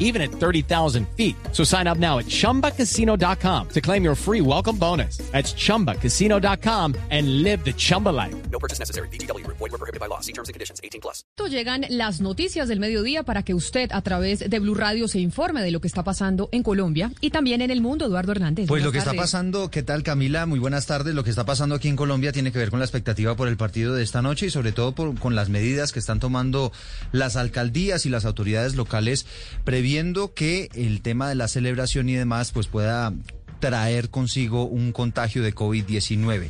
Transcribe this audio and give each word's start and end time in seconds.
even 0.00 0.20
at 0.20 0.30
30,000 0.32 1.06
feet. 1.16 1.36
So 1.52 1.62
sign 1.62 1.86
up 1.86 1.98
now 1.98 2.18
at 2.18 2.26
chumbacasino.com 2.26 3.68
to 3.68 3.80
claim 3.80 4.02
your 4.02 4.16
free 4.16 4.40
welcome 4.40 4.76
bonus. 4.76 5.18
That's 5.30 5.54
chumbacasino.com 5.54 6.94
and 7.10 7.42
live 7.44 7.62
the 7.64 7.72
Chumba 7.74 8.08
life. 8.10 8.34
No 8.50 8.58
purchase 8.58 8.80
necessary. 8.80 9.06
BGW. 9.12 9.46
Void 9.46 9.60
were 9.70 9.78
prohibited 9.78 10.00
by 10.00 10.06
law. 10.08 10.20
See 10.20 10.32
terms 10.32 10.48
and 10.48 10.54
conditions. 10.54 10.80
18 10.82 11.00
plus. 11.00 11.24
Llegan 11.50 11.84
las 11.88 12.20
noticias 12.20 12.68
del 12.68 12.78
mediodía 12.80 13.22
para 13.24 13.42
que 13.42 13.54
usted 13.54 13.90
a 13.92 14.02
través 14.02 14.38
de 14.48 14.58
Blue 14.60 14.74
Radio 14.74 15.08
se 15.08 15.18
informe 15.20 15.62
de 15.62 15.70
lo 15.72 15.80
que 15.80 15.88
está 15.88 16.04
pasando 16.04 16.48
en 16.52 16.62
Colombia 16.62 17.10
y 17.20 17.30
también 17.30 17.60
en 17.60 17.70
el 17.70 17.80
mundo. 17.80 18.06
Eduardo 18.06 18.32
Hernández. 18.32 18.68
Pues 18.68 18.82
lo 18.84 18.92
que 18.92 18.98
está 18.98 19.14
pasando, 19.14 19.70
¿qué 19.70 19.82
tal 19.82 20.02
Camila? 20.02 20.46
Muy 20.46 20.58
buenas 20.60 20.86
tardes. 20.86 21.14
Lo 21.14 21.24
que 21.24 21.30
está 21.30 21.44
pasando 21.44 21.74
aquí 21.74 21.88
en 21.88 21.96
Colombia 21.96 22.30
tiene 22.32 22.52
que 22.52 22.58
ver 22.58 22.70
con 22.70 22.78
la 22.78 22.84
expectativa 22.84 23.34
por 23.36 23.48
el 23.48 23.56
partido 23.56 23.94
de 23.94 24.02
esta 24.04 24.22
noche 24.22 24.46
y 24.46 24.50
sobre 24.50 24.70
todo 24.72 24.92
por- 24.92 25.18
con 25.18 25.34
las 25.34 25.48
medidas 25.48 25.92
que 25.92 25.98
están 25.98 26.20
tomando 26.20 26.72
las 27.12 27.34
alcaldías 27.36 28.06
y 28.06 28.10
las 28.10 28.24
autoridades 28.24 28.76
locales 28.76 29.26
previendo 29.90 30.34
que 30.34 30.68
el 30.74 31.02
tema 31.02 31.28
de 31.28 31.34
la 31.34 31.48
celebración 31.48 32.08
y 32.08 32.14
demás 32.14 32.52
pues 32.52 32.68
pueda 32.68 33.12
traer 33.58 34.08
consigo 34.08 34.64
un 34.64 34.92
contagio 34.92 35.42
de 35.42 35.52
COVID-19. 35.52 36.48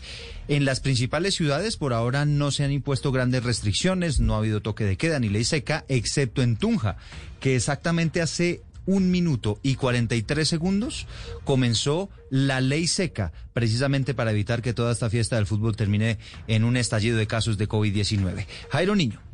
En 0.49 0.67
las 0.67 0.81
principales 0.81 1.37
ciudades 1.37 1.79
por 1.79 1.95
ahora 1.95 2.27
no 2.27 2.51
se 2.51 2.65
han 2.65 2.71
impuesto 2.71 3.13
grandes 3.13 3.43
restricciones, 3.43 4.21
no 4.21 4.35
ha 4.35 4.39
habido 4.41 4.61
toque 4.61 4.85
de 4.85 4.99
queda 4.99 5.19
ni 5.21 5.31
ley 5.31 5.45
seca, 5.45 5.87
excepto 5.89 6.43
en 6.43 6.57
Tunja, 6.57 6.99
que 7.41 7.57
exactamente 7.57 8.21
hace 8.21 8.61
un 8.85 9.11
minuto 9.11 9.59
y 9.63 9.77
43 9.77 10.47
segundos 10.47 11.07
comenzó 11.45 12.11
la 12.29 12.61
ley 12.61 12.87
seca, 12.89 13.33
precisamente 13.55 14.13
para 14.13 14.33
evitar 14.33 14.61
que 14.61 14.75
toda 14.75 14.93
esta 14.93 15.09
fiesta 15.09 15.37
del 15.37 15.47
fútbol 15.47 15.77
termine 15.77 16.19
en 16.47 16.65
un 16.65 16.77
estallido 16.77 17.17
de 17.17 17.27
casos 17.27 17.57
de 17.57 17.71
COVID-19. 17.71 18.45
Jairo 18.69 18.95
Niño. 18.95 19.30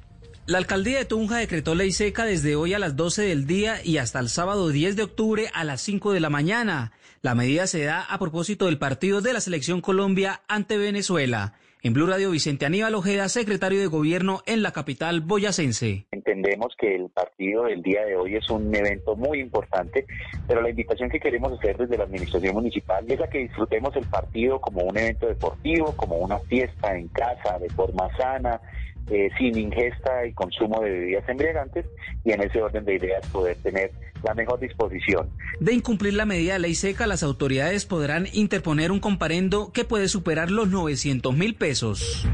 La 0.49 0.59
alcaldía 0.59 0.99
de 0.99 1.05
Tunja 1.05 1.39
decretó 1.39 1.75
ley 1.75 1.91
seca 1.91 2.25
desde 2.25 2.55
hoy 2.55 2.73
a 2.73 2.79
las 2.79 2.95
12 2.95 3.23
del 3.23 3.49
día 3.49 3.83
y 3.83 3.99
hasta 3.99 4.21
el 4.21 4.29
sábado 4.29 4.69
10 4.69 4.95
de 4.95 5.03
octubre 5.03 5.47
a 5.53 5.65
las 5.65 5.81
5 5.81 6.13
de 6.13 6.21
la 6.21 6.31
mañana. 6.31 6.93
La 7.21 7.35
medida 7.35 7.67
se 7.67 7.83
da 7.83 8.03
a 8.03 8.17
propósito 8.21 8.67
del 8.67 8.79
partido 8.79 9.21
de 9.21 9.33
la 9.33 9.41
Selección 9.41 9.81
Colombia 9.81 10.43
ante 10.47 10.79
Venezuela. 10.79 11.55
En 11.83 11.95
Blue 11.95 12.07
Radio 12.07 12.31
Vicente 12.31 12.65
Aníbal 12.65 12.95
Ojeda, 12.95 13.29
secretario 13.29 13.81
de 13.81 13.89
Gobierno 13.89 14.43
en 14.47 14.63
la 14.63 14.71
capital 14.71 15.21
boyacense. 15.21 16.07
Entendemos 16.13 16.77
que 16.79 16.95
el 16.95 17.11
partido 17.11 17.65
del 17.65 17.83
día 17.83 18.05
de 18.05 18.15
hoy 18.15 18.37
es 18.37 18.49
un 18.49 18.73
evento 18.73 19.17
muy 19.17 19.41
importante, 19.41 20.07
pero 20.47 20.63
la 20.63 20.71
invitación 20.71 21.11
que 21.11 21.19
queremos 21.19 21.59
hacer 21.59 21.77
desde 21.77 21.99
la 21.99 22.05
administración 22.05 22.55
municipal 22.55 23.05
es 23.09 23.21
a 23.21 23.29
que 23.29 23.39
disfrutemos 23.39 23.97
el 23.97 24.07
partido 24.07 24.61
como 24.61 24.83
un 24.83 24.97
evento 24.97 25.27
deportivo, 25.27 25.97
como 25.97 26.19
una 26.19 26.39
fiesta 26.39 26.97
en 26.97 27.09
casa, 27.09 27.59
de 27.59 27.69
forma 27.71 28.09
sana, 28.17 28.61
eh, 29.11 29.31
sin 29.39 29.57
ingesta 29.57 30.27
y 30.27 30.33
consumo 30.33 30.81
de 30.81 30.91
bebidas 30.91 31.29
embriagantes, 31.29 31.87
y 32.25 32.33
en 32.33 32.43
ese 32.43 32.61
orden 32.61 32.85
de 32.85 32.97
ideas 32.97 33.27
poder 33.29 33.57
tener 33.59 33.93
la 34.23 34.35
mejor 34.35 34.59
disposición. 34.61 35.29
De 35.61 35.73
incumplir 35.73 36.15
la 36.15 36.25
medida 36.25 36.55
de 36.55 36.59
ley 36.61 36.75
seca, 36.75 37.07
las 37.07 37.23
autoridades 37.23 37.87
podrán 37.87 38.27
interponer 38.33 38.91
un 38.91 39.01
comparendo 39.01 39.73
que 39.73 39.85
puede 39.85 40.09
superar 40.09 40.51
los 40.51 40.69
900 40.69 41.37
mil 41.37 41.55
pesos. 41.55 42.27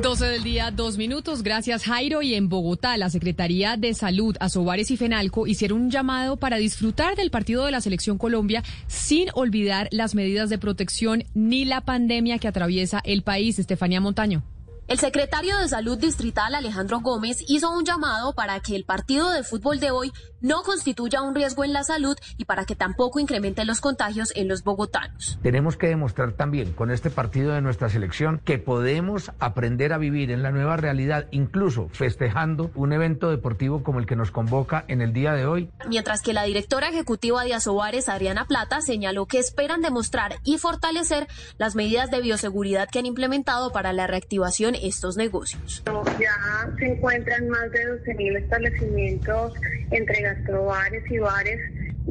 12 0.00 0.26
del 0.26 0.42
día, 0.42 0.70
dos 0.70 0.98
minutos. 0.98 1.42
Gracias, 1.42 1.84
Jairo. 1.84 2.22
Y 2.22 2.34
en 2.34 2.48
Bogotá, 2.48 2.96
la 2.96 3.10
Secretaría 3.10 3.76
de 3.76 3.94
Salud, 3.94 4.36
Asobares 4.40 4.90
y 4.90 4.96
Fenalco 4.96 5.46
hicieron 5.46 5.82
un 5.82 5.90
llamado 5.90 6.36
para 6.36 6.56
disfrutar 6.56 7.14
del 7.16 7.30
partido 7.30 7.64
de 7.64 7.70
la 7.70 7.80
Selección 7.80 8.18
Colombia 8.18 8.62
sin 8.88 9.28
olvidar 9.34 9.88
las 9.92 10.14
medidas 10.14 10.50
de 10.50 10.58
protección 10.58 11.24
ni 11.34 11.64
la 11.64 11.82
pandemia 11.82 12.38
que 12.38 12.48
atraviesa 12.48 13.00
el 13.04 13.22
país. 13.22 13.58
Estefanía 13.58 14.00
Montaño. 14.00 14.42
El 14.86 14.98
secretario 14.98 15.56
de 15.56 15.66
Salud 15.66 15.96
Distrital 15.96 16.54
Alejandro 16.54 17.00
Gómez 17.00 17.38
hizo 17.48 17.70
un 17.70 17.86
llamado 17.86 18.34
para 18.34 18.60
que 18.60 18.76
el 18.76 18.84
partido 18.84 19.30
de 19.30 19.42
fútbol 19.42 19.80
de 19.80 19.90
hoy 19.90 20.12
no 20.42 20.62
constituya 20.62 21.22
un 21.22 21.34
riesgo 21.34 21.64
en 21.64 21.72
la 21.72 21.84
salud 21.84 22.18
y 22.36 22.44
para 22.44 22.66
que 22.66 22.76
tampoco 22.76 23.18
incremente 23.18 23.64
los 23.64 23.80
contagios 23.80 24.30
en 24.36 24.46
los 24.46 24.62
bogotanos. 24.62 25.38
Tenemos 25.42 25.78
que 25.78 25.86
demostrar 25.86 26.32
también 26.32 26.74
con 26.74 26.90
este 26.90 27.08
partido 27.08 27.54
de 27.54 27.62
nuestra 27.62 27.88
selección 27.88 28.42
que 28.44 28.58
podemos 28.58 29.32
aprender 29.38 29.94
a 29.94 29.98
vivir 29.98 30.30
en 30.30 30.42
la 30.42 30.50
nueva 30.50 30.76
realidad, 30.76 31.28
incluso 31.30 31.88
festejando 31.90 32.70
un 32.74 32.92
evento 32.92 33.30
deportivo 33.30 33.82
como 33.82 34.00
el 34.00 34.06
que 34.06 34.16
nos 34.16 34.30
convoca 34.30 34.84
en 34.88 35.00
el 35.00 35.14
día 35.14 35.32
de 35.32 35.46
hoy. 35.46 35.70
Mientras 35.88 36.20
que 36.20 36.34
la 36.34 36.42
directora 36.42 36.90
ejecutiva 36.90 37.42
de 37.44 37.54
Asobares, 37.54 38.10
Adriana 38.10 38.44
Plata, 38.44 38.82
señaló 38.82 39.24
que 39.24 39.38
esperan 39.38 39.80
demostrar 39.80 40.40
y 40.44 40.58
fortalecer 40.58 41.26
las 41.56 41.74
medidas 41.74 42.10
de 42.10 42.20
bioseguridad 42.20 42.90
que 42.90 42.98
han 42.98 43.06
implementado 43.06 43.72
para 43.72 43.94
la 43.94 44.06
reactivación 44.06 44.73
estos 44.74 45.16
negocios. 45.16 45.82
Ya 46.20 46.70
se 46.78 46.86
encuentran 46.86 47.48
más 47.48 47.70
de 47.72 47.86
12.000 47.86 48.36
establecimientos 48.36 49.52
entre 49.90 50.22
gastrobares 50.22 51.02
y 51.10 51.18
bares 51.18 51.60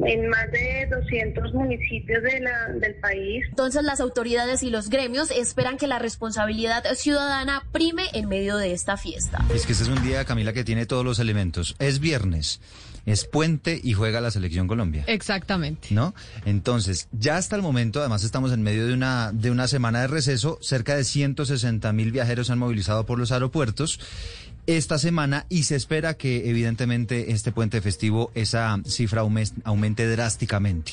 en 0.04 0.28
más 0.28 0.50
de 0.50 0.88
200 0.90 1.54
municipios 1.54 2.20
de 2.24 2.40
la- 2.40 2.68
del 2.80 2.94
país. 2.96 3.44
Entonces 3.50 3.84
las 3.84 4.00
autoridades 4.00 4.62
y 4.64 4.70
los 4.70 4.90
gremios 4.90 5.30
esperan 5.30 5.76
que 5.76 5.86
la 5.86 6.00
responsabilidad 6.00 6.84
ciudadana 6.94 7.62
prime 7.70 8.02
en 8.12 8.28
medio 8.28 8.56
de 8.56 8.72
esta 8.72 8.96
fiesta. 8.96 9.38
Es 9.54 9.66
que 9.66 9.72
este 9.72 9.84
es 9.84 9.90
un 9.90 10.02
día, 10.02 10.24
Camila, 10.24 10.52
que 10.52 10.64
tiene 10.64 10.86
todos 10.86 11.04
los 11.04 11.20
elementos. 11.20 11.76
Es 11.78 12.00
viernes, 12.00 12.60
es 13.06 13.24
puente 13.26 13.80
y 13.82 13.92
juega 13.92 14.20
la 14.20 14.30
selección 14.30 14.66
Colombia. 14.66 15.04
Exactamente. 15.06 15.88
¿No? 15.90 16.14
Entonces, 16.44 17.08
ya 17.12 17.36
hasta 17.36 17.56
el 17.56 17.62
momento, 17.62 18.00
además 18.00 18.24
estamos 18.24 18.52
en 18.52 18.62
medio 18.62 18.86
de 18.86 18.94
una, 18.94 19.30
de 19.32 19.50
una 19.50 19.68
semana 19.68 20.00
de 20.00 20.06
receso, 20.06 20.58
cerca 20.62 20.96
de 20.96 21.04
160 21.04 21.92
mil 21.92 22.12
viajeros 22.12 22.46
se 22.46 22.52
han 22.52 22.58
movilizado 22.58 23.04
por 23.06 23.18
los 23.18 23.32
aeropuertos 23.32 24.00
esta 24.66 24.98
semana 24.98 25.44
y 25.50 25.64
se 25.64 25.76
espera 25.76 26.14
que 26.14 26.48
evidentemente 26.48 27.32
este 27.32 27.52
puente 27.52 27.82
festivo 27.82 28.30
esa 28.34 28.78
cifra 28.86 29.22
aume- 29.22 29.52
aumente 29.64 30.08
drásticamente. 30.08 30.92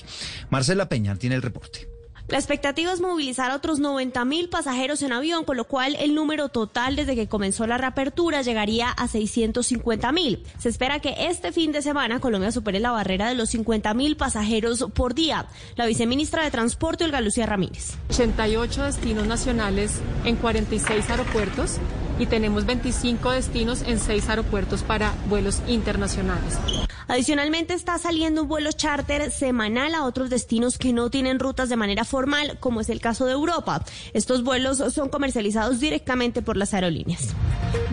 Marcela 0.49 0.89
Peña 0.89 1.15
tiene 1.15 1.35
el 1.37 1.41
reporte. 1.41 1.87
La 2.27 2.37
expectativa 2.37 2.93
es 2.93 3.01
movilizar 3.01 3.51
a 3.51 3.55
otros 3.55 3.79
90 3.79 4.23
mil 4.25 4.49
pasajeros 4.49 5.01
en 5.01 5.11
avión, 5.11 5.43
con 5.43 5.57
lo 5.57 5.65
cual 5.65 5.95
el 5.99 6.15
número 6.15 6.49
total 6.49 6.95
desde 6.95 7.15
que 7.15 7.27
comenzó 7.27 7.67
la 7.67 7.77
reapertura 7.77 8.41
llegaría 8.41 8.89
a 8.89 9.07
650 9.07 10.11
mil. 10.11 10.43
Se 10.57 10.69
espera 10.69 10.99
que 10.99 11.15
este 11.27 11.51
fin 11.51 11.71
de 11.71 11.81
semana 11.81 12.19
Colombia 12.19 12.51
supere 12.51 12.79
la 12.79 12.91
barrera 12.91 13.27
de 13.27 13.35
los 13.35 13.49
50 13.49 13.93
mil 13.93 14.15
pasajeros 14.15 14.85
por 14.93 15.13
día. 15.13 15.47
La 15.75 15.85
viceministra 15.85 16.43
de 16.43 16.51
Transporte, 16.51 17.03
Olga 17.03 17.21
Lucía 17.21 17.45
Ramírez. 17.45 17.95
88 18.09 18.83
destinos 18.83 19.27
nacionales 19.27 19.99
en 20.25 20.35
46 20.35 21.09
aeropuertos 21.09 21.79
y 22.21 22.27
tenemos 22.27 22.67
25 22.67 23.31
destinos 23.31 23.81
en 23.81 23.99
6 23.99 24.29
aeropuertos 24.29 24.83
para 24.83 25.11
vuelos 25.27 25.59
internacionales. 25.67 26.59
Adicionalmente 27.07 27.73
está 27.73 27.97
saliendo 27.97 28.43
un 28.43 28.47
vuelo 28.47 28.71
charter 28.71 29.31
semanal 29.31 29.95
a 29.95 30.05
otros 30.05 30.29
destinos 30.29 30.77
que 30.77 30.93
no 30.93 31.09
tienen 31.09 31.39
rutas 31.39 31.67
de 31.67 31.75
manera 31.75 32.05
formal, 32.05 32.57
como 32.59 32.79
es 32.79 32.89
el 32.89 33.01
caso 33.01 33.25
de 33.25 33.33
Europa. 33.33 33.83
Estos 34.13 34.43
vuelos 34.43 34.77
son 34.93 35.09
comercializados 35.09 35.79
directamente 35.79 36.43
por 36.43 36.57
las 36.57 36.75
aerolíneas. 36.75 37.33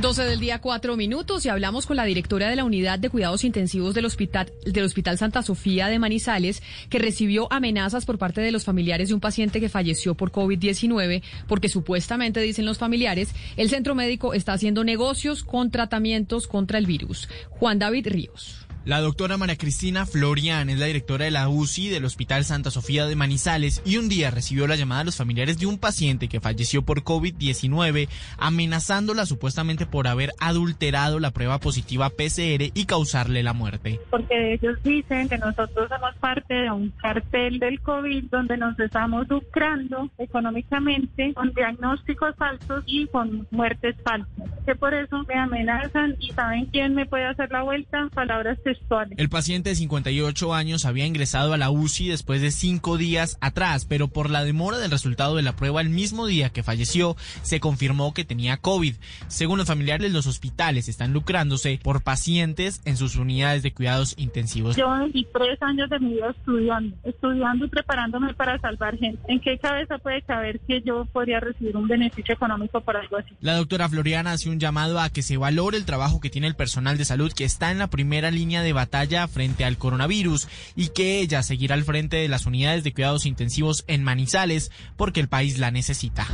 12 0.01 0.25
del 0.25 0.41
día, 0.41 0.61
cuatro 0.61 0.97
minutos, 0.97 1.45
y 1.45 1.49
hablamos 1.49 1.87
con 1.87 1.97
la 1.97 2.05
directora 2.05 2.49
de 2.49 2.57
la 2.57 2.65
Unidad 2.65 2.99
de 2.99 3.11
Cuidados 3.11 3.45
Intensivos 3.45 3.95
del 3.95 4.05
Hospital, 4.05 4.53
del 4.65 4.85
Hospital 4.85 5.19
Santa 5.19 5.43
Sofía 5.43 5.89
de 5.89 5.99
Manizales, 5.99 6.63
que 6.89 6.99
recibió 6.99 7.53
amenazas 7.53 8.05
por 8.05 8.19
parte 8.19 8.41
de 8.41 8.53
los 8.53 8.65
familiares 8.65 9.09
de 9.09 9.15
un 9.15 9.21
paciente 9.21 9.61
que 9.61 9.69
falleció 9.69 10.15
por 10.15 10.31
COVID-19, 10.31 11.23
porque 11.47 11.69
supuestamente, 11.69 12.41
dicen 12.41 12.67
los 12.67 12.79
familiares, 12.79 13.31
el 13.57 13.71
centro 13.71 13.95
médico 13.95 14.18
está 14.35 14.53
haciendo 14.53 14.85
negocios 14.85 15.43
con 15.43 15.71
tratamientos 15.71 16.47
contra 16.47 16.79
el 16.79 16.87
virus. 16.87 17.29
Juan 17.51 17.79
David 17.79 18.09
Ríos. 18.09 18.68
La 18.89 19.03
doctora 19.03 19.37
María 19.37 19.59
Cristina 19.59 20.07
Florian 20.07 20.71
es 20.71 20.79
la 20.79 20.87
directora 20.87 21.27
de 21.27 21.31
la 21.31 21.51
UCI 21.51 21.91
del 21.91 22.07
Hospital 22.07 22.45
Santa 22.45 22.71
Sofía 22.71 23.05
de 23.05 23.17
Manizales 23.17 23.83
y 23.85 23.99
un 23.99 24.09
día 24.09 24.31
recibió 24.31 24.67
la 24.67 24.77
llamada 24.77 25.03
de 25.03 25.05
los 25.05 25.19
familiares 25.19 25.59
de 25.59 25.67
un 25.67 25.77
paciente 25.77 26.27
que 26.27 26.41
falleció 26.41 26.81
por 26.81 27.03
COVID-19, 27.03 28.09
amenazándola 28.39 29.27
supuestamente 29.27 29.85
por 29.85 30.09
haber 30.09 30.31
adulterado 30.41 31.21
la 31.21 31.33
prueba 31.33 31.61
positiva 31.61 32.09
PCR 32.09 32.73
y 32.73 32.87
causarle 32.87 33.43
la 33.43 33.53
muerte. 33.53 34.01
Porque 34.09 34.55
ellos 34.55 34.83
dicen 34.83 35.29
que 35.29 35.37
nosotros 35.37 35.91
somos 35.91 36.15
parte 36.15 36.55
de 36.55 36.71
un 36.71 36.89
cartel 36.93 37.59
del 37.59 37.83
COVID 37.83 38.25
donde 38.31 38.57
nos 38.57 38.81
estamos 38.81 39.29
lucrando 39.29 40.09
económicamente 40.17 41.35
con 41.35 41.53
diagnósticos 41.53 42.35
falsos 42.37 42.85
y 42.87 43.07
con 43.09 43.47
muertes 43.51 43.97
falsas. 44.03 44.49
Que 44.65 44.75
por 44.75 44.95
eso 44.95 45.25
me 45.29 45.35
amenazan 45.35 46.17
y 46.21 46.33
saben 46.33 46.65
quién 46.73 46.95
me 46.95 47.05
puede 47.05 47.27
hacer 47.27 47.51
la 47.51 47.65
vuelta. 47.65 48.09
Palabras 48.15 48.57
textuales 48.65 48.78
El 49.17 49.29
paciente 49.29 49.71
de 49.71 49.77
58 49.77 50.55
años 50.55 50.85
había 50.85 51.07
ingresado 51.07 51.53
a 51.53 51.59
la 51.59 51.71
UCI 51.71 52.09
después 52.09 52.41
de 52.41 52.51
cinco 52.51 52.97
días 52.97 53.37
atrás, 53.41 53.85
pero 53.85 54.09
por 54.09 54.31
la 54.31 54.45
demora 54.45 54.79
del 54.79 54.91
resultado 54.91 55.37
de 55.37 55.43
la 55.43 55.57
prueba 55.57 55.81
el 55.81 55.91
mismo 55.91 56.27
día 56.27 56.51
que 56.51 56.63
falleció, 56.63 57.17
se 57.43 57.61
confirmó 57.61 58.15
que 58.15 58.25
tenía 58.25 58.57
COVID. 58.57 58.95
Según 59.29 59.59
los 59.59 59.67
familiares, 59.67 60.13
los 60.13 60.27
hospitales 60.27 60.89
están 60.89 61.13
lucrándose 61.13 61.79
por 61.83 62.03
pacientes 62.03 62.81
en 62.85 62.97
sus 62.97 63.17
unidades 63.17 63.63
de 63.63 63.73
cuidados 63.73 64.15
intensivos. 64.17 64.77
Yo 64.77 64.89
viví 65.07 65.27
tres 65.33 65.61
años 65.63 65.91
de 65.91 65.99
mi 66.01 66.15
vida 66.15 66.31
estudiando, 66.31 66.97
estudiando 67.05 67.65
y 67.67 67.69
preparándome 67.69 68.35
para 68.35 68.59
salvar 68.59 68.97
gente. 68.97 69.21
¿En 69.29 69.41
qué 69.41 69.59
cabeza 69.59 69.99
puede 69.99 70.23
caber 70.23 70.61
que 70.61 70.83
yo 70.83 71.05
podría 71.07 71.41
recibir 71.41 71.77
un 71.77 71.89
beneficio 71.89 72.35
económico 72.35 72.81
por 72.81 72.97
algo 72.97 73.17
así? 73.17 73.35
La 73.41 73.57
doctora 73.57 73.89
Floriana 73.89 74.33
hace 74.33 74.51
un 74.51 74.59
llamado 74.59 75.01
a 75.01 75.11
que 75.11 75.23
se 75.23 75.37
valore 75.37 75.77
el 75.77 75.85
trabajo 75.85 76.21
que 76.21 76.31
tiene 76.31 76.47
el 76.47 76.55
personal 76.55 76.99
de 76.99 77.05
salud 77.05 77.33
que 77.33 77.45
está 77.45 77.71
en 77.71 77.79
la 77.79 77.89
primera 77.89 78.31
línea 78.31 78.63
de 78.63 78.68
batalla 78.73 79.29
frente 79.29 79.65
al 79.65 79.79
coronavirus 79.79 80.49
y 80.77 80.89
que 80.89 81.21
ella 81.21 81.43
seguirá 81.43 81.75
al 81.75 81.85
frente 81.85 82.17
de 82.17 82.29
las 82.29 82.47
unidades 82.47 82.85
de 82.85 82.93
cuidados 82.93 83.27
intensivos 83.27 83.85
en 83.87 84.05
Manizales 84.05 84.71
porque 84.97 85.21
el 85.21 85.29
país 85.29 85.59
la 85.59 85.71
necesita. 85.71 86.27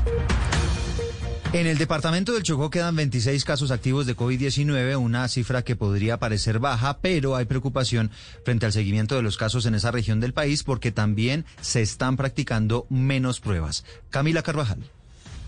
En 1.55 1.69
el 1.69 1.79
departamento 1.79 2.33
del 2.33 2.43
Chocó 2.43 2.69
quedan 2.69 2.97
26 2.97 3.45
casos 3.45 3.71
activos 3.71 4.07
de 4.07 4.17
COVID-19, 4.17 4.99
una 4.99 5.29
cifra 5.29 5.63
que 5.63 5.77
podría 5.77 6.19
parecer 6.19 6.59
baja, 6.59 6.99
pero 6.99 7.37
hay 7.37 7.45
preocupación 7.45 8.11
frente 8.45 8.67
al 8.67 8.73
seguimiento 8.73 9.15
de 9.15 9.23
los 9.23 9.37
casos 9.37 9.65
en 9.67 9.77
esa 9.77 9.93
región 9.93 10.19
del 10.19 10.33
país 10.33 10.65
porque 10.65 10.91
también 10.91 11.45
se 11.61 11.81
están 11.81 12.17
practicando 12.17 12.89
menos 12.91 13.39
pruebas. 13.39 13.85
Camila 14.11 14.43
Carvajal. 14.43 14.91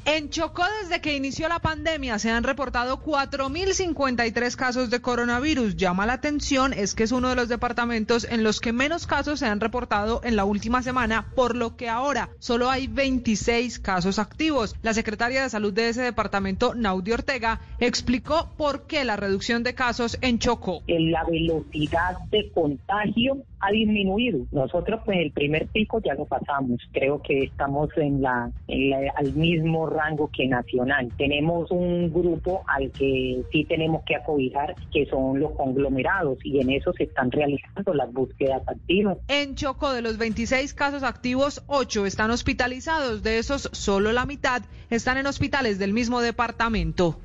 En 0.09 0.31
Chocó, 0.31 0.63
desde 0.83 1.01
que 1.01 1.17
inició 1.17 1.49
la 1.49 1.59
pandemia, 1.59 2.21
se 2.21 2.31
han 2.31 2.45
reportado 2.45 3.03
4.053 3.03 4.55
casos 4.55 4.89
de 4.89 5.01
coronavirus. 5.01 5.75
Llama 5.75 6.07
la 6.07 6.13
atención 6.13 6.73
es 6.73 6.95
que 6.95 7.03
es 7.03 7.11
uno 7.11 7.29
de 7.29 7.35
los 7.35 7.49
departamentos 7.49 8.23
en 8.23 8.45
los 8.45 8.61
que 8.61 8.73
menos 8.73 9.09
casos 9.09 9.41
se 9.41 9.47
han 9.47 9.59
reportado 9.59 10.21
en 10.23 10.37
la 10.37 10.45
última 10.45 10.81
semana, 10.85 11.27
por 11.35 11.57
lo 11.57 11.77
que 11.77 11.89
ahora 11.89 12.29
solo 12.39 12.71
hay 12.71 12.87
26 12.87 13.81
casos 13.81 14.21
activos. 14.21 14.77
La 14.81 14.95
secretaria 14.95 15.43
de 15.43 15.51
Salud 15.51 15.73
de 15.73 15.89
ese 15.89 16.03
departamento, 16.03 16.77
Naudi 16.77 17.11
Ortega, 17.11 17.61
explicó 17.81 18.53
por 18.57 18.87
qué 18.87 19.05
la 19.05 19.17
reducción 19.17 19.65
de 19.65 19.75
casos 19.75 20.19
en 20.21 20.39
Chocó. 20.39 20.85
La 20.87 21.25
velocidad 21.25 22.17
de 22.31 22.49
contagio 22.53 23.39
ha 23.67 23.73
disminuido. 23.73 24.47
Nosotros, 24.53 25.01
pues, 25.05 25.19
el 25.19 25.33
primer 25.33 25.67
pico 25.67 26.01
ya 26.05 26.15
lo 26.15 26.25
pasamos. 26.25 26.81
Creo 26.93 27.21
que 27.21 27.45
estamos 27.45 27.91
en 27.97 28.23
la, 28.23 28.51
en 28.69 28.91
la 28.91 28.99
al 29.17 29.33
mismo 29.35 29.89
rango 29.89 30.31
que 30.33 30.47
nacional. 30.47 31.11
Tenemos 31.17 31.71
un 31.71 32.13
grupo 32.13 32.63
al 32.69 32.91
que 32.93 33.43
sí 33.51 33.65
tenemos 33.65 34.05
que 34.05 34.17
acobijar, 34.17 34.75
que 34.93 35.07
son 35.07 35.41
los 35.41 35.53
conglomerados, 35.53 36.39
y 36.45 36.61
en 36.61 36.71
eso 36.71 36.93
se 36.93 37.05
están 37.05 37.31
realizando 37.31 37.93
las 37.95 38.13
búsquedas 38.13 38.63
activas. 38.67 39.19
En 39.29 39.55
Choco, 39.55 39.93
de 39.93 40.03
los 40.03 40.19
26 40.19 40.73
casos 40.75 41.03
activos, 41.03 41.65
8 41.67 42.07
están 42.07 42.31
hospitalizados. 42.31 43.23
De 43.23 43.39
esos, 43.39 43.69
solo 43.73 44.13
la 44.13 44.27
mitad 44.27 44.63
están 44.91 45.17
en 45.19 45.27
hospitales 45.27 45.79
del 45.79 45.93
mismo 45.93 46.21
departamento. 46.21 47.17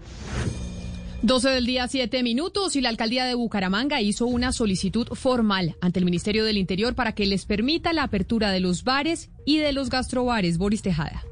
12 1.23 1.49
del 1.49 1.67
día, 1.67 1.87
7 1.87 2.23
minutos, 2.23 2.75
y 2.75 2.81
la 2.81 2.89
alcaldía 2.89 3.25
de 3.25 3.35
Bucaramanga 3.35 4.01
hizo 4.01 4.25
una 4.25 4.51
solicitud 4.51 5.07
formal 5.09 5.75
ante 5.79 5.99
el 5.99 6.05
Ministerio 6.05 6.43
del 6.43 6.57
Interior 6.57 6.95
para 6.95 7.13
que 7.13 7.27
les 7.27 7.45
permita 7.45 7.93
la 7.93 8.03
apertura 8.03 8.49
de 8.49 8.59
los 8.59 8.83
bares 8.83 9.29
y 9.45 9.59
de 9.59 9.71
los 9.71 9.91
gastrobares. 9.91 10.57
Boris 10.57 10.81
Tejada. 10.81 11.23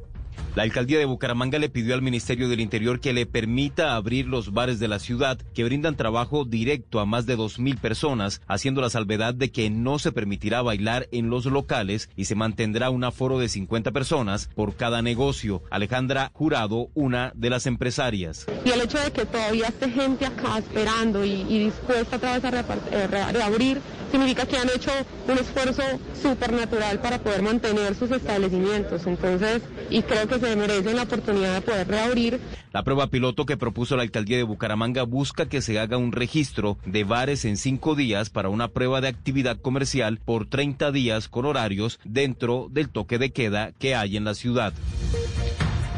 La 0.55 0.63
alcaldía 0.63 0.97
de 0.97 1.05
Bucaramanga 1.05 1.59
le 1.59 1.69
pidió 1.69 1.93
al 1.93 2.01
Ministerio 2.01 2.49
del 2.49 2.59
Interior 2.59 2.99
que 2.99 3.13
le 3.13 3.27
permita 3.27 3.95
abrir 3.95 4.25
los 4.25 4.51
bares 4.51 4.79
de 4.79 4.87
la 4.87 4.97
ciudad 4.97 5.37
que 5.53 5.63
brindan 5.63 5.95
trabajo 5.95 6.43
directo 6.43 6.99
a 6.99 7.05
más 7.05 7.27
de 7.27 7.35
dos 7.35 7.59
mil 7.59 7.77
personas, 7.77 8.41
haciendo 8.47 8.81
la 8.81 8.89
salvedad 8.89 9.35
de 9.35 9.51
que 9.51 9.69
no 9.69 9.99
se 9.99 10.11
permitirá 10.11 10.63
bailar 10.63 11.07
en 11.11 11.29
los 11.29 11.45
locales 11.45 12.09
y 12.15 12.25
se 12.25 12.35
mantendrá 12.35 12.89
un 12.89 13.03
aforo 13.03 13.37
de 13.37 13.47
50 13.47 13.91
personas 13.91 14.49
por 14.55 14.75
cada 14.75 15.01
negocio. 15.01 15.61
Alejandra 15.69 16.31
Jurado, 16.33 16.89
una 16.95 17.31
de 17.35 17.49
las 17.51 17.67
empresarias. 17.67 18.47
Y 18.65 18.71
el 18.71 18.81
hecho 18.81 18.99
de 18.99 19.11
que 19.11 19.25
todavía 19.25 19.67
esté 19.67 19.89
gente 19.91 20.25
acá 20.25 20.57
esperando 20.57 21.23
y, 21.23 21.45
y 21.47 21.59
dispuesta 21.65 22.17
otra 22.17 22.39
vez 22.39 22.43
a 22.43 22.59
eh, 22.91 23.07
reabrir 23.07 23.81
significa 24.11 24.45
que 24.45 24.57
han 24.57 24.69
hecho 24.69 24.91
un 25.27 25.37
esfuerzo 25.37 25.83
supernatural 26.21 26.99
para 26.99 27.19
poder 27.19 27.41
mantener 27.41 27.95
sus 27.95 28.11
establecimientos. 28.11 29.05
Entonces, 29.05 29.61
y 29.89 30.01
creo 30.01 30.27
que 30.27 30.39
se 30.39 30.55
merecen 30.55 30.95
la 30.95 31.03
oportunidad 31.03 31.55
de 31.55 31.61
poder 31.61 31.87
reabrir. 31.87 32.39
La 32.71 32.83
prueba 32.83 33.07
piloto 33.07 33.45
que 33.45 33.57
propuso 33.57 33.95
la 33.95 34.03
alcaldía 34.03 34.37
de 34.37 34.43
Bucaramanga 34.43 35.03
busca 35.03 35.47
que 35.47 35.61
se 35.61 35.79
haga 35.79 35.97
un 35.97 36.11
registro 36.11 36.77
de 36.85 37.03
bares 37.03 37.45
en 37.45 37.57
cinco 37.57 37.95
días 37.95 38.29
para 38.29 38.49
una 38.49 38.67
prueba 38.67 39.01
de 39.01 39.07
actividad 39.07 39.57
comercial 39.59 40.19
por 40.23 40.47
30 40.47 40.91
días 40.91 41.27
con 41.27 41.45
horarios 41.45 41.99
dentro 42.03 42.67
del 42.69 42.89
toque 42.89 43.17
de 43.17 43.31
queda 43.31 43.71
que 43.79 43.95
hay 43.95 44.17
en 44.17 44.23
la 44.25 44.35
ciudad. 44.35 44.73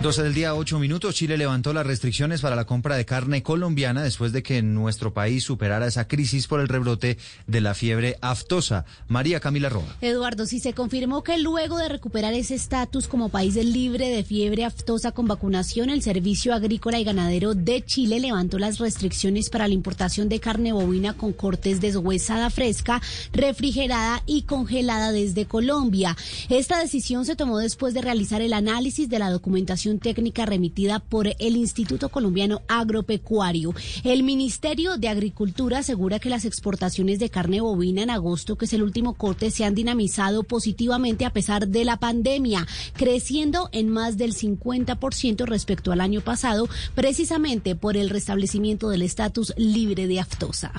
12 0.01 0.23
del 0.23 0.33
día, 0.33 0.55
8 0.55 0.79
minutos. 0.79 1.13
Chile 1.13 1.37
levantó 1.37 1.73
las 1.73 1.85
restricciones 1.85 2.41
para 2.41 2.55
la 2.55 2.65
compra 2.65 2.95
de 2.95 3.05
carne 3.05 3.43
colombiana 3.43 4.01
después 4.01 4.31
de 4.31 4.41
que 4.41 4.63
nuestro 4.63 5.13
país 5.13 5.43
superara 5.43 5.85
esa 5.85 6.07
crisis 6.07 6.47
por 6.47 6.59
el 6.59 6.67
rebrote 6.67 7.19
de 7.45 7.61
la 7.61 7.75
fiebre 7.75 8.17
aftosa. 8.19 8.85
María 9.07 9.39
Camila 9.39 9.69
Roa. 9.69 9.95
Eduardo, 10.01 10.47
si 10.47 10.59
se 10.59 10.73
confirmó 10.73 11.23
que 11.23 11.37
luego 11.37 11.77
de 11.77 11.87
recuperar 11.87 12.33
ese 12.33 12.55
estatus 12.55 13.07
como 13.07 13.29
país 13.29 13.53
libre 13.55 14.09
de 14.09 14.23
fiebre 14.23 14.65
aftosa 14.65 15.11
con 15.11 15.27
vacunación, 15.27 15.91
el 15.91 16.01
Servicio 16.01 16.55
Agrícola 16.55 16.99
y 16.99 17.03
Ganadero 17.03 17.53
de 17.53 17.83
Chile 17.83 18.19
levantó 18.19 18.57
las 18.57 18.79
restricciones 18.79 19.51
para 19.51 19.67
la 19.67 19.75
importación 19.75 20.29
de 20.29 20.39
carne 20.39 20.73
bovina 20.73 21.13
con 21.13 21.31
cortes 21.31 21.79
deshuesada 21.79 22.49
fresca, 22.49 23.03
refrigerada 23.33 24.23
y 24.25 24.43
congelada 24.43 25.11
desde 25.11 25.45
Colombia. 25.45 26.17
Esta 26.49 26.79
decisión 26.79 27.25
se 27.25 27.35
tomó 27.35 27.59
después 27.59 27.93
de 27.93 28.01
realizar 28.01 28.41
el 28.41 28.53
análisis 28.53 29.07
de 29.07 29.19
la 29.19 29.29
documentación 29.29 29.90
técnica 29.99 30.45
remitida 30.45 30.99
por 30.99 31.27
el 31.27 31.55
Instituto 31.55 32.09
Colombiano 32.09 32.61
Agropecuario. 32.67 33.73
El 34.03 34.23
Ministerio 34.23 34.97
de 34.97 35.09
Agricultura 35.09 35.79
asegura 35.79 36.19
que 36.19 36.29
las 36.29 36.45
exportaciones 36.45 37.19
de 37.19 37.29
carne 37.29 37.61
bovina 37.61 38.03
en 38.03 38.09
agosto, 38.09 38.57
que 38.57 38.65
es 38.65 38.73
el 38.73 38.83
último 38.83 39.13
corte, 39.13 39.51
se 39.51 39.65
han 39.65 39.75
dinamizado 39.75 40.43
positivamente 40.43 41.25
a 41.25 41.33
pesar 41.33 41.67
de 41.67 41.85
la 41.85 41.97
pandemia, 41.97 42.67
creciendo 42.93 43.69
en 43.71 43.89
más 43.89 44.17
del 44.17 44.33
50% 44.33 45.45
respecto 45.45 45.91
al 45.91 46.01
año 46.01 46.21
pasado, 46.21 46.67
precisamente 46.95 47.75
por 47.75 47.97
el 47.97 48.09
restablecimiento 48.09 48.89
del 48.89 49.01
estatus 49.01 49.53
libre 49.57 50.07
de 50.07 50.19
aftosa. 50.19 50.71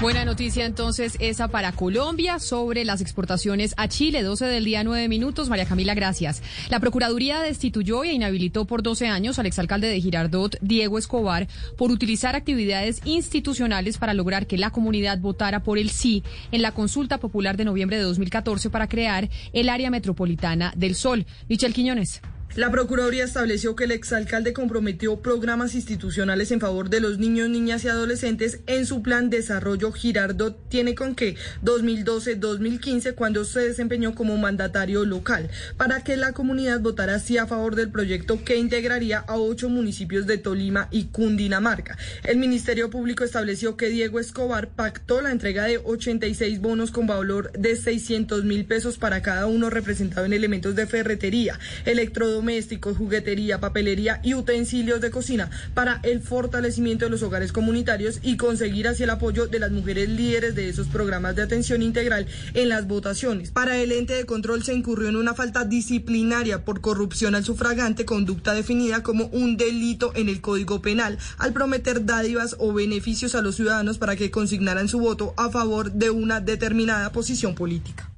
Buena 0.00 0.26
noticia 0.26 0.66
entonces 0.66 1.16
esa 1.18 1.48
para 1.48 1.72
Colombia 1.72 2.38
sobre 2.38 2.84
las 2.84 3.00
exportaciones 3.00 3.72
a 3.78 3.88
Chile. 3.88 4.22
12 4.22 4.44
del 4.44 4.64
día, 4.64 4.84
9 4.84 5.08
minutos. 5.08 5.48
María 5.48 5.64
Camila, 5.64 5.94
gracias. 5.94 6.42
La 6.68 6.78
Procuraduría 6.78 7.40
destituyó 7.40 8.04
e 8.04 8.12
inhabilitó 8.12 8.66
por 8.66 8.82
12 8.82 9.06
años 9.06 9.38
al 9.38 9.46
exalcalde 9.46 9.88
de 9.88 10.00
Girardot, 10.00 10.58
Diego 10.60 10.98
Escobar, 10.98 11.48
por 11.78 11.90
utilizar 11.90 12.36
actividades 12.36 13.00
institucionales 13.06 13.96
para 13.96 14.12
lograr 14.12 14.46
que 14.46 14.58
la 14.58 14.70
comunidad 14.70 15.18
votara 15.20 15.62
por 15.62 15.78
el 15.78 15.88
sí 15.88 16.22
en 16.52 16.60
la 16.60 16.72
consulta 16.72 17.18
popular 17.18 17.56
de 17.56 17.64
noviembre 17.64 17.96
de 17.96 18.02
2014 18.02 18.68
para 18.68 18.88
crear 18.88 19.30
el 19.54 19.70
área 19.70 19.90
metropolitana 19.90 20.74
del 20.76 20.96
Sol. 20.96 21.24
Michel 21.48 21.72
Quiñones. 21.72 22.20
La 22.56 22.70
Procuraduría 22.70 23.24
estableció 23.24 23.74
que 23.74 23.82
el 23.82 23.90
exalcalde 23.90 24.52
comprometió 24.52 25.20
programas 25.20 25.74
institucionales 25.74 26.52
en 26.52 26.60
favor 26.60 26.88
de 26.88 27.00
los 27.00 27.18
niños, 27.18 27.48
niñas 27.48 27.82
y 27.82 27.88
adolescentes 27.88 28.60
en 28.68 28.86
su 28.86 29.02
plan 29.02 29.28
Desarrollo 29.28 29.90
Girardot 29.90 30.68
tiene 30.68 30.94
con 30.94 31.16
que 31.16 31.34
2012-2015 31.64 33.16
cuando 33.16 33.44
se 33.44 33.58
desempeñó 33.58 34.14
como 34.14 34.36
mandatario 34.36 35.04
local 35.04 35.50
para 35.76 36.04
que 36.04 36.16
la 36.16 36.32
comunidad 36.32 36.78
votara 36.78 37.18
sí 37.18 37.38
a 37.38 37.48
favor 37.48 37.74
del 37.74 37.90
proyecto 37.90 38.44
que 38.44 38.56
integraría 38.56 39.18
a 39.18 39.36
ocho 39.36 39.68
municipios 39.68 40.28
de 40.28 40.38
Tolima 40.38 40.86
y 40.92 41.06
Cundinamarca. 41.06 41.98
El 42.22 42.36
Ministerio 42.36 42.88
Público 42.88 43.24
estableció 43.24 43.76
que 43.76 43.88
Diego 43.88 44.20
Escobar 44.20 44.68
pactó 44.68 45.20
la 45.22 45.32
entrega 45.32 45.64
de 45.64 45.78
86 45.78 46.60
bonos 46.60 46.92
con 46.92 47.08
valor 47.08 47.50
de 47.50 47.74
600 47.74 48.44
mil 48.44 48.64
pesos 48.64 48.96
para 48.96 49.22
cada 49.22 49.46
uno 49.46 49.70
representado 49.70 50.24
en 50.24 50.32
elementos 50.32 50.76
de 50.76 50.86
ferretería, 50.86 51.58
electrodomésticos, 51.84 52.33
domésticos, 52.34 52.98
juguetería, 52.98 53.60
papelería 53.60 54.20
y 54.22 54.34
utensilios 54.34 55.00
de 55.00 55.10
cocina 55.10 55.50
para 55.72 56.00
el 56.02 56.20
fortalecimiento 56.20 57.06
de 57.06 57.10
los 57.10 57.22
hogares 57.22 57.52
comunitarios 57.52 58.20
y 58.22 58.36
conseguir 58.36 58.88
así 58.88 59.04
el 59.04 59.10
apoyo 59.10 59.46
de 59.46 59.58
las 59.58 59.70
mujeres 59.70 60.08
líderes 60.08 60.54
de 60.54 60.68
esos 60.68 60.88
programas 60.88 61.36
de 61.36 61.42
atención 61.42 61.82
integral 61.82 62.26
en 62.54 62.68
las 62.68 62.86
votaciones. 62.86 63.50
Para 63.50 63.78
el 63.78 63.92
ente 63.92 64.14
de 64.14 64.26
control 64.26 64.62
se 64.62 64.74
incurrió 64.74 65.08
en 65.08 65.16
una 65.16 65.34
falta 65.34 65.64
disciplinaria 65.64 66.64
por 66.64 66.80
corrupción 66.80 67.34
al 67.34 67.44
sufragante, 67.44 68.04
conducta 68.04 68.54
definida 68.54 69.02
como 69.02 69.26
un 69.26 69.56
delito 69.56 70.12
en 70.14 70.28
el 70.28 70.40
Código 70.40 70.82
Penal, 70.82 71.18
al 71.38 71.52
prometer 71.52 72.04
dádivas 72.04 72.56
o 72.58 72.72
beneficios 72.72 73.34
a 73.34 73.42
los 73.42 73.56
ciudadanos 73.56 73.98
para 73.98 74.16
que 74.16 74.30
consignaran 74.30 74.88
su 74.88 74.98
voto 74.98 75.34
a 75.36 75.50
favor 75.50 75.92
de 75.92 76.10
una 76.10 76.40
determinada 76.40 77.12
posición 77.12 77.54
política. 77.54 78.13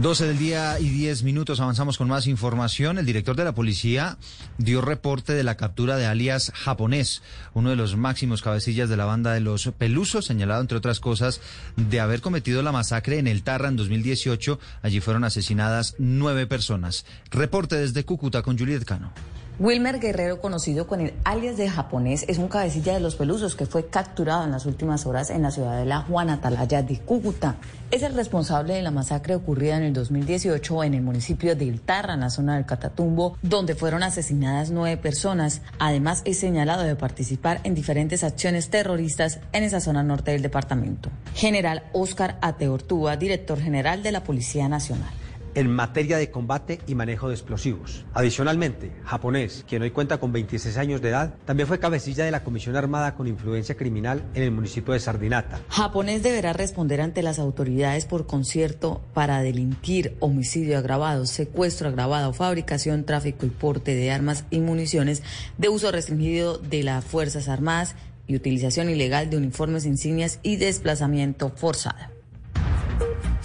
12 0.00 0.26
del 0.26 0.38
día 0.38 0.80
y 0.80 0.88
10 0.88 1.22
minutos, 1.22 1.60
avanzamos 1.60 1.98
con 1.98 2.08
más 2.08 2.26
información. 2.26 2.98
El 2.98 3.06
director 3.06 3.36
de 3.36 3.44
la 3.44 3.54
policía 3.54 4.18
dio 4.58 4.80
reporte 4.80 5.32
de 5.32 5.44
la 5.44 5.56
captura 5.56 5.96
de 5.96 6.04
alias 6.04 6.52
japonés, 6.54 7.22
uno 7.54 7.70
de 7.70 7.76
los 7.76 7.96
máximos 7.96 8.42
cabecillas 8.42 8.88
de 8.88 8.96
la 8.96 9.04
banda 9.04 9.32
de 9.32 9.40
los 9.40 9.70
Pelusos, 9.78 10.26
señalado 10.26 10.60
entre 10.60 10.78
otras 10.78 11.00
cosas 11.00 11.40
de 11.76 12.00
haber 12.00 12.20
cometido 12.20 12.62
la 12.62 12.72
masacre 12.72 13.18
en 13.18 13.28
el 13.28 13.42
Tarra 13.44 13.68
en 13.68 13.76
2018. 13.76 14.58
Allí 14.82 15.00
fueron 15.00 15.24
asesinadas 15.24 15.94
nueve 15.98 16.46
personas. 16.46 17.06
Reporte 17.30 17.76
desde 17.76 18.04
Cúcuta 18.04 18.42
con 18.42 18.58
Juliet 18.58 18.84
Cano. 18.84 19.12
Wilmer 19.60 20.00
Guerrero, 20.00 20.40
conocido 20.40 20.88
con 20.88 21.00
el 21.00 21.14
alias 21.22 21.56
de 21.56 21.70
japonés, 21.70 22.24
es 22.26 22.38
un 22.38 22.48
cabecilla 22.48 22.92
de 22.92 22.98
los 22.98 23.14
pelusos 23.14 23.54
que 23.54 23.66
fue 23.66 23.86
capturado 23.86 24.42
en 24.42 24.50
las 24.50 24.66
últimas 24.66 25.06
horas 25.06 25.30
en 25.30 25.42
la 25.42 25.52
ciudad 25.52 25.78
de 25.78 25.84
La 25.84 26.00
Juana 26.00 26.34
Atalaya 26.34 26.82
de 26.82 26.98
Cúcuta. 26.98 27.54
Es 27.92 28.02
el 28.02 28.14
responsable 28.14 28.74
de 28.74 28.82
la 28.82 28.90
masacre 28.90 29.36
ocurrida 29.36 29.76
en 29.76 29.84
el 29.84 29.92
2018 29.92 30.82
en 30.82 30.94
el 30.94 31.02
municipio 31.02 31.54
de 31.54 31.66
Iltarra, 31.66 32.14
en 32.14 32.20
la 32.20 32.30
zona 32.30 32.56
del 32.56 32.66
Catatumbo, 32.66 33.38
donde 33.42 33.76
fueron 33.76 34.02
asesinadas 34.02 34.72
nueve 34.72 34.96
personas. 34.96 35.62
Además, 35.78 36.22
es 36.24 36.40
señalado 36.40 36.82
de 36.82 36.96
participar 36.96 37.60
en 37.62 37.76
diferentes 37.76 38.24
acciones 38.24 38.70
terroristas 38.70 39.38
en 39.52 39.62
esa 39.62 39.78
zona 39.78 40.02
norte 40.02 40.32
del 40.32 40.42
departamento. 40.42 41.10
General 41.36 41.84
Oscar 41.92 42.38
Ateortúa, 42.40 43.16
director 43.16 43.60
general 43.60 44.02
de 44.02 44.10
la 44.10 44.24
Policía 44.24 44.68
Nacional 44.68 45.12
en 45.54 45.70
materia 45.70 46.18
de 46.18 46.30
combate 46.30 46.80
y 46.86 46.94
manejo 46.94 47.28
de 47.28 47.34
explosivos. 47.34 48.04
Adicionalmente, 48.14 48.92
japonés, 49.04 49.64
quien 49.68 49.82
hoy 49.82 49.90
cuenta 49.90 50.18
con 50.18 50.32
26 50.32 50.76
años 50.76 51.00
de 51.00 51.10
edad, 51.10 51.34
también 51.44 51.68
fue 51.68 51.78
cabecilla 51.78 52.24
de 52.24 52.30
la 52.30 52.44
Comisión 52.44 52.76
Armada 52.76 53.14
con 53.14 53.26
influencia 53.26 53.76
criminal 53.76 54.24
en 54.34 54.42
el 54.42 54.50
municipio 54.50 54.94
de 54.94 55.00
Sardinata. 55.00 55.60
Japonés 55.68 56.22
deberá 56.22 56.52
responder 56.52 57.00
ante 57.00 57.22
las 57.22 57.38
autoridades 57.38 58.06
por 58.06 58.26
concierto 58.26 59.02
para 59.14 59.42
delinquir 59.42 60.16
homicidio 60.20 60.78
agravado, 60.78 61.26
secuestro 61.26 61.88
agravado, 61.88 62.32
fabricación, 62.32 63.04
tráfico 63.04 63.46
y 63.46 63.50
porte 63.50 63.94
de 63.94 64.10
armas 64.10 64.44
y 64.50 64.60
municiones 64.60 65.22
de 65.58 65.68
uso 65.68 65.90
restringido 65.90 66.58
de 66.58 66.82
las 66.82 67.04
Fuerzas 67.04 67.48
Armadas 67.48 67.96
y 68.26 68.36
utilización 68.36 68.88
ilegal 68.88 69.30
de 69.30 69.36
uniformes, 69.36 69.84
insignias 69.84 70.40
y 70.42 70.56
desplazamiento 70.56 71.50
forzado. 71.50 72.13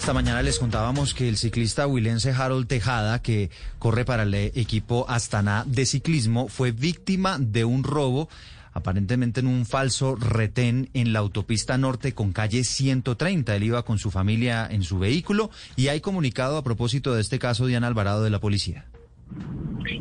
Esta 0.00 0.14
mañana 0.14 0.40
les 0.40 0.58
contábamos 0.58 1.12
que 1.12 1.28
el 1.28 1.36
ciclista 1.36 1.86
huilense 1.86 2.32
Harold 2.32 2.66
Tejada, 2.66 3.20
que 3.20 3.50
corre 3.78 4.06
para 4.06 4.22
el 4.22 4.32
equipo 4.32 5.04
Astana 5.10 5.62
de 5.66 5.84
ciclismo, 5.84 6.48
fue 6.48 6.72
víctima 6.72 7.36
de 7.38 7.66
un 7.66 7.84
robo 7.84 8.30
aparentemente 8.72 9.40
en 9.40 9.46
un 9.46 9.66
falso 9.66 10.16
retén 10.16 10.88
en 10.94 11.12
la 11.12 11.18
autopista 11.18 11.76
norte 11.76 12.14
con 12.14 12.32
calle 12.32 12.64
130. 12.64 13.54
Él 13.54 13.62
iba 13.62 13.84
con 13.84 13.98
su 13.98 14.10
familia 14.10 14.66
en 14.70 14.84
su 14.84 14.98
vehículo 14.98 15.50
y 15.76 15.88
hay 15.88 16.00
comunicado 16.00 16.56
a 16.56 16.64
propósito 16.64 17.14
de 17.14 17.20
este 17.20 17.38
caso 17.38 17.66
Diana 17.66 17.86
Alvarado 17.86 18.22
de 18.24 18.30
la 18.30 18.40
policía. 18.40 18.89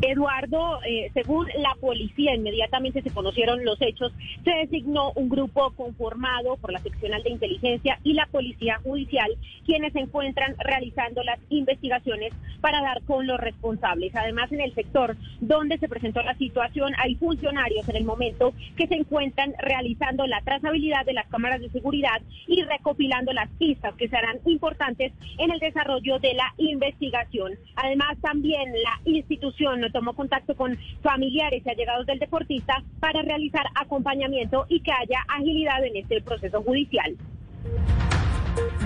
Eduardo, 0.01 0.79
eh, 0.83 1.09
según 1.13 1.48
la 1.57 1.75
policía, 1.79 2.36
inmediatamente 2.36 3.01
se 3.01 3.12
conocieron 3.12 3.63
los 3.65 3.81
hechos, 3.81 4.12
se 4.43 4.51
designó 4.51 5.12
un 5.13 5.29
grupo 5.29 5.71
conformado 5.71 6.57
por 6.57 6.71
la 6.71 6.79
seccional 6.79 7.24
de 7.24 7.31
inteligencia 7.31 8.00
y 8.03 8.13
la 8.13 8.25
policía 8.27 8.79
judicial, 8.83 9.29
quienes 9.65 9.93
se 9.93 10.00
encuentran 10.00 10.55
realizando 10.59 11.24
las 11.24 11.39
investigaciones 11.50 12.33
para 12.62 12.81
dar 12.81 13.01
con 13.03 13.27
los 13.27 13.39
responsables. 13.39 14.15
Además, 14.15 14.51
en 14.51 14.62
el 14.62 14.74
sector 14.74 15.15
donde 15.39 15.77
se 15.77 15.89
presentó 15.89 16.21
la 16.21 16.36
situación, 16.36 16.93
hay 16.98 17.15
funcionarios 17.15 17.88
en 17.89 17.95
el 17.95 18.03
momento 18.03 18.53
que 18.75 18.88
se 18.88 18.95
encuentran 18.95 19.53
realizando 19.59 20.27
la 20.27 20.41
trazabilidad 20.41 21.05
de 21.05 21.13
las 21.13 21.27
cámaras 21.27 21.62
de 21.62 21.69
seguridad 21.69 22.21
y 22.48 22.62
recopilando 22.63 23.33
las 23.33 23.50
pistas 23.51 23.95
que 23.95 24.07
serán 24.07 24.39
importantes 24.45 25.13
en 25.38 25.51
el 25.51 25.59
desarrollo 25.59 26.19
de 26.19 26.33
la 26.33 26.53
investigación. 26.57 27.53
Además, 27.75 28.17
también 28.21 28.71
la 28.83 29.00
institución 29.19 29.81
tomó 29.91 30.13
contacto 30.13 30.55
con 30.55 30.77
familiares 31.01 31.63
y 31.65 31.69
allegados 31.69 32.05
del 32.05 32.19
deportista 32.19 32.83
para 32.99 33.21
realizar 33.21 33.65
acompañamiento 33.75 34.65
y 34.69 34.81
que 34.81 34.91
haya 34.91 35.19
agilidad 35.27 35.83
en 35.83 35.97
este 35.97 36.21
proceso 36.21 36.61
judicial. 36.61 37.15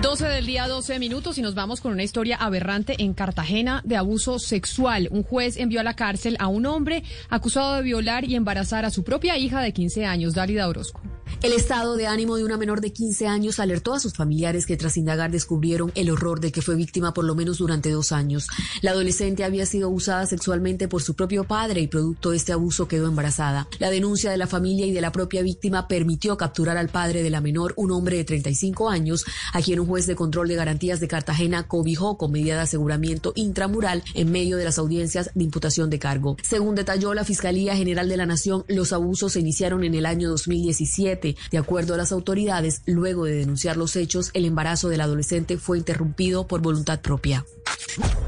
12 0.02 0.28
del 0.28 0.46
día, 0.46 0.68
12 0.68 0.98
minutos 0.98 1.38
y 1.38 1.42
nos 1.42 1.54
vamos 1.54 1.80
con 1.80 1.92
una 1.92 2.02
historia 2.02 2.36
aberrante 2.36 2.96
en 2.98 3.14
Cartagena 3.14 3.80
de 3.84 3.96
abuso 3.96 4.38
sexual. 4.38 5.08
Un 5.10 5.22
juez 5.22 5.56
envió 5.56 5.80
a 5.80 5.82
la 5.82 5.94
cárcel 5.94 6.36
a 6.40 6.48
un 6.48 6.66
hombre 6.66 7.02
acusado 7.30 7.74
de 7.76 7.82
violar 7.82 8.24
y 8.24 8.34
embarazar 8.34 8.84
a 8.84 8.90
su 8.90 9.02
propia 9.02 9.38
hija 9.38 9.62
de 9.62 9.72
15 9.72 10.04
años, 10.04 10.34
Dálida 10.34 10.68
Orozco. 10.68 11.00
El 11.44 11.52
estado 11.52 11.96
de 11.96 12.06
ánimo 12.06 12.36
de 12.36 12.44
una 12.44 12.56
menor 12.56 12.80
de 12.80 12.92
15 12.92 13.26
años 13.26 13.58
alertó 13.58 13.92
a 13.92 14.00
sus 14.00 14.14
familiares 14.14 14.64
que 14.64 14.78
tras 14.78 14.96
indagar 14.96 15.30
descubrieron 15.30 15.92
el 15.94 16.08
horror 16.08 16.40
de 16.40 16.50
que 16.50 16.62
fue 16.62 16.74
víctima 16.74 17.12
por 17.12 17.26
lo 17.26 17.34
menos 17.34 17.58
durante 17.58 17.90
dos 17.90 18.12
años. 18.12 18.46
La 18.80 18.92
adolescente 18.92 19.44
había 19.44 19.66
sido 19.66 19.88
abusada 19.88 20.24
sexualmente 20.24 20.88
por 20.88 21.02
su 21.02 21.14
propio 21.14 21.44
padre 21.44 21.82
y 21.82 21.86
producto 21.86 22.30
de 22.30 22.38
este 22.38 22.52
abuso 22.52 22.88
quedó 22.88 23.08
embarazada. 23.08 23.68
La 23.78 23.90
denuncia 23.90 24.30
de 24.30 24.38
la 24.38 24.46
familia 24.46 24.86
y 24.86 24.92
de 24.92 25.02
la 25.02 25.12
propia 25.12 25.42
víctima 25.42 25.86
permitió 25.86 26.38
capturar 26.38 26.78
al 26.78 26.88
padre 26.88 27.22
de 27.22 27.28
la 27.28 27.42
menor, 27.42 27.74
un 27.76 27.90
hombre 27.90 28.16
de 28.16 28.24
35 28.24 28.88
años, 28.88 29.26
a 29.52 29.60
quien 29.60 29.80
un 29.80 29.86
juez 29.86 30.06
de 30.06 30.16
control 30.16 30.48
de 30.48 30.54
garantías 30.54 30.98
de 30.98 31.08
Cartagena 31.08 31.68
cobijó 31.68 32.16
con 32.16 32.32
medida 32.32 32.54
de 32.54 32.62
aseguramiento 32.62 33.32
intramural 33.34 34.02
en 34.14 34.32
medio 34.32 34.56
de 34.56 34.64
las 34.64 34.78
audiencias 34.78 35.30
de 35.34 35.44
imputación 35.44 35.90
de 35.90 35.98
cargo. 35.98 36.38
Según 36.42 36.74
detalló 36.74 37.12
la 37.12 37.24
Fiscalía 37.24 37.76
General 37.76 38.08
de 38.08 38.16
la 38.16 38.24
Nación, 38.24 38.64
los 38.66 38.94
abusos 38.94 39.34
se 39.34 39.40
iniciaron 39.40 39.84
en 39.84 39.94
el 39.94 40.06
año 40.06 40.30
2017 40.30 41.13
de 41.16 41.58
acuerdo 41.58 41.94
a 41.94 41.96
las 41.96 42.12
autoridades, 42.12 42.82
luego 42.86 43.24
de 43.24 43.36
denunciar 43.36 43.76
los 43.76 43.96
hechos, 43.96 44.30
el 44.34 44.44
embarazo 44.44 44.88
del 44.88 45.00
adolescente 45.00 45.58
fue 45.58 45.78
interrumpido 45.78 46.46
por 46.46 46.60
voluntad 46.60 47.00
propia. 47.00 47.44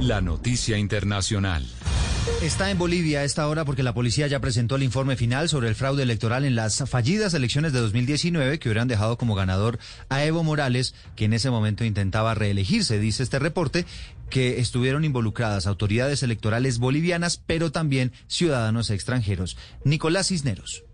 La 0.00 0.20
noticia 0.20 0.78
internacional. 0.78 1.66
Está 2.42 2.70
en 2.70 2.76
Bolivia 2.76 3.20
a 3.20 3.24
esta 3.24 3.48
hora 3.48 3.64
porque 3.64 3.82
la 3.82 3.94
policía 3.94 4.26
ya 4.26 4.40
presentó 4.40 4.76
el 4.76 4.82
informe 4.82 5.16
final 5.16 5.48
sobre 5.48 5.68
el 5.68 5.74
fraude 5.74 6.02
electoral 6.02 6.44
en 6.44 6.54
las 6.54 6.84
fallidas 6.86 7.32
elecciones 7.34 7.72
de 7.72 7.80
2019 7.80 8.58
que 8.58 8.68
hubieran 8.68 8.88
dejado 8.88 9.16
como 9.16 9.34
ganador 9.34 9.78
a 10.10 10.22
Evo 10.24 10.44
Morales, 10.44 10.94
que 11.14 11.24
en 11.24 11.32
ese 11.32 11.50
momento 11.50 11.84
intentaba 11.84 12.34
reelegirse, 12.34 12.98
dice 12.98 13.22
este 13.22 13.38
reporte, 13.38 13.86
que 14.28 14.60
estuvieron 14.60 15.04
involucradas 15.04 15.66
autoridades 15.66 16.22
electorales 16.22 16.78
bolivianas, 16.78 17.40
pero 17.46 17.72
también 17.72 18.12
ciudadanos 18.26 18.90
extranjeros. 18.90 19.56
Nicolás 19.84 20.28
Cisneros. 20.28 20.84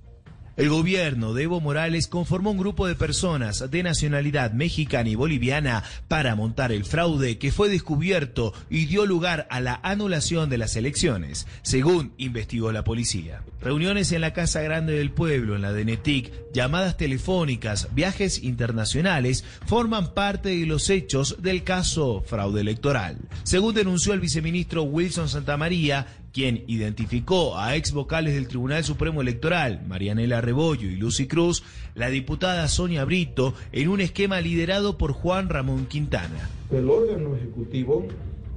El 0.55 0.69
gobierno 0.69 1.33
de 1.33 1.45
Evo 1.45 1.63
Morales 1.63 2.09
conformó 2.09 2.51
un 2.51 2.59
grupo 2.59 2.87
de 2.87 2.95
personas 2.95 3.71
de 3.71 3.83
nacionalidad 3.83 4.53
mexicana 4.53 5.09
y 5.09 5.15
boliviana 5.15 5.83
para 6.09 6.35
montar 6.35 6.73
el 6.73 6.85
fraude 6.85 7.39
que 7.39 7.51
fue 7.51 7.71
descubierto 7.71 8.53
y 8.69 8.85
dio 8.85 9.07
lugar 9.07 9.47
a 9.49 9.61
la 9.61 9.81
anulación 9.83 10.51
de 10.51 10.59
las 10.59 10.77
elecciones, 10.77 11.47
según 11.63 12.13
investigó 12.19 12.71
la 12.71 12.85
policía. 12.85 13.43
Reuniones 13.63 14.13
en 14.13 14.21
la 14.21 14.35
Casa 14.35 14.61
Grande 14.61 14.93
del 14.93 15.11
Pueblo, 15.11 15.57
en 15.57 15.63
la 15.63 15.73
DENETIC, 15.73 16.31
llamadas 16.53 16.99
telefónicas, 16.99 17.89
viajes 17.95 18.43
internacionales 18.43 19.45
forman 19.67 20.13
parte 20.13 20.51
de 20.51 20.67
los 20.67 20.91
hechos 20.91 21.37
del 21.41 21.65
caso 21.65 22.23
fraude 22.27 22.61
electoral. 22.61 23.17
Según 23.45 23.75
denunció 23.75 24.13
el 24.13 24.21
viceministro 24.21 24.83
Wilson 24.83 25.31
Santamaría, 25.31 26.07
quien 26.33 26.65
identificó 26.67 27.59
a 27.59 27.77
ex 27.77 27.93
vocales 27.93 28.35
del 28.35 28.49
Tribunal 28.49 28.85
Supremo 28.85 29.21
Electoral, 29.21 29.85
Marianela 29.87 30.41
Rebollo 30.41 30.89
y 30.89 30.97
Lucy 30.97 31.27
Cruz, 31.27 31.63
la 31.95 32.09
diputada 32.09 32.67
Sonia 32.69 33.05
Brito, 33.05 33.55
en 33.73 33.89
un 33.89 34.01
esquema 34.01 34.41
liderado 34.41 34.97
por 34.97 35.13
Juan 35.13 35.49
Ramón 35.49 35.87
Quintana. 35.87 36.49
El 36.71 36.89
órgano 36.89 37.37
ejecutivo 37.37 38.07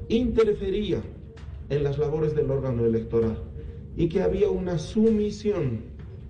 interfería 0.07 1.01
en 1.69 1.83
las 1.83 1.97
labores 1.97 2.35
del 2.35 2.49
órgano 2.49 2.85
electoral 2.85 3.37
y 3.97 4.07
que 4.07 4.21
había 4.21 4.49
una 4.49 4.77
sumisión 4.77 5.81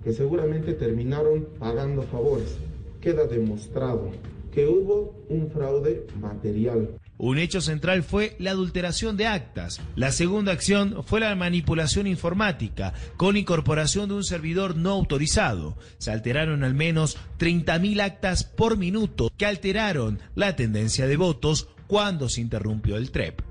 que 0.02 0.12
seguramente 0.12 0.72
terminaron 0.74 1.48
pagando 1.58 2.02
favores. 2.02 2.56
Queda 3.00 3.26
demostrado 3.26 4.10
que 4.52 4.66
hubo 4.66 5.14
un 5.28 5.50
fraude 5.50 6.06
material. 6.20 6.88
Un 7.18 7.38
hecho 7.38 7.60
central 7.60 8.02
fue 8.02 8.36
la 8.38 8.50
adulteración 8.50 9.16
de 9.16 9.26
actas. 9.26 9.80
La 9.94 10.12
segunda 10.12 10.52
acción 10.52 11.02
fue 11.04 11.20
la 11.20 11.34
manipulación 11.34 12.06
informática, 12.06 12.92
con 13.16 13.36
incorporación 13.36 14.08
de 14.08 14.16
un 14.16 14.24
servidor 14.24 14.76
no 14.76 14.90
autorizado. 14.90 15.78
Se 15.98 16.10
alteraron 16.10 16.62
al 16.62 16.74
menos 16.74 17.16
30.000 17.38 18.02
actas 18.02 18.44
por 18.44 18.76
minuto 18.76 19.30
que 19.36 19.46
alteraron 19.46 20.20
la 20.34 20.56
tendencia 20.56 21.06
de 21.06 21.16
votos 21.16 21.68
cuando 21.86 22.28
se 22.28 22.40
interrumpió 22.40 22.96
el 22.96 23.10
TREP. 23.10 23.45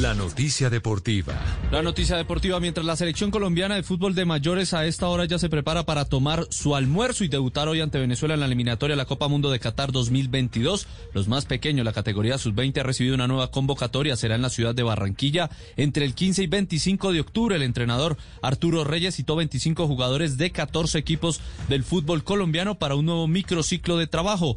La 0.00 0.12
noticia 0.12 0.70
deportiva. 0.70 1.34
La 1.70 1.80
noticia 1.80 2.16
deportiva 2.16 2.58
mientras 2.58 2.84
la 2.84 2.96
selección 2.96 3.30
colombiana 3.30 3.76
de 3.76 3.84
fútbol 3.84 4.16
de 4.16 4.24
mayores 4.24 4.74
a 4.74 4.86
esta 4.86 5.06
hora 5.06 5.24
ya 5.24 5.38
se 5.38 5.48
prepara 5.48 5.86
para 5.86 6.04
tomar 6.04 6.48
su 6.50 6.74
almuerzo 6.74 7.22
y 7.22 7.28
debutar 7.28 7.68
hoy 7.68 7.80
ante 7.80 8.00
Venezuela 8.00 8.34
en 8.34 8.40
la 8.40 8.46
eliminatoria 8.46 8.94
de 8.94 8.96
la 8.96 9.04
Copa 9.04 9.28
Mundo 9.28 9.52
de 9.52 9.60
Qatar 9.60 9.92
2022. 9.92 10.88
Los 11.12 11.28
más 11.28 11.44
pequeños, 11.44 11.84
la 11.84 11.92
categoría 11.92 12.38
sub-20 12.38 12.80
ha 12.80 12.82
recibido 12.82 13.14
una 13.14 13.28
nueva 13.28 13.52
convocatoria, 13.52 14.16
será 14.16 14.34
en 14.34 14.42
la 14.42 14.50
ciudad 14.50 14.74
de 14.74 14.82
Barranquilla 14.82 15.48
entre 15.76 16.04
el 16.04 16.14
15 16.14 16.42
y 16.42 16.46
25 16.48 17.12
de 17.12 17.20
octubre. 17.20 17.54
El 17.54 17.62
entrenador 17.62 18.16
Arturo 18.42 18.82
Reyes 18.82 19.14
citó 19.14 19.36
25 19.36 19.86
jugadores 19.86 20.36
de 20.38 20.50
14 20.50 20.98
equipos 20.98 21.40
del 21.68 21.84
fútbol 21.84 22.24
colombiano 22.24 22.80
para 22.80 22.96
un 22.96 23.06
nuevo 23.06 23.28
microciclo 23.28 23.96
de 23.96 24.08
trabajo. 24.08 24.56